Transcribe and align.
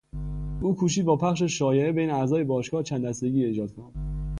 او 0.61 0.75
کوشید 0.75 1.05
با 1.05 1.15
پخش 1.15 1.43
شایعه 1.43 1.91
بین 1.91 2.09
اعضای 2.11 2.43
باشگاه 2.43 2.83
چند 2.83 3.05
دستگی 3.07 3.45
ایجاد 3.45 3.71
کند. 3.73 3.93